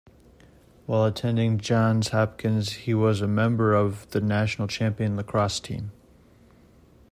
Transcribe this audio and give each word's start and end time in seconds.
While 0.87 1.05
attending 1.05 1.59
Johns 1.59 2.07
Hopkins 2.07 2.71
he 2.71 2.93
was 2.95 3.21
a 3.21 3.27
member 3.27 3.75
of 3.75 4.09
the 4.09 4.19
National 4.19 4.67
Champion 4.67 5.15
lacrosse 5.15 5.59
team. 5.59 5.91